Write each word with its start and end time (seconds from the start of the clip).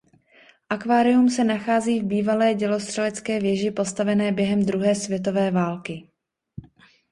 Akvárium 0.69 1.27
se 1.29 1.43
nachází 1.43 1.99
v 1.99 2.03
bývalé 2.03 2.53
dělostřelecké 2.53 3.39
věži 3.39 3.71
postavené 3.71 4.31
během 4.31 4.65
druhé 4.65 4.95
světové 4.95 5.51
války. 5.51 6.07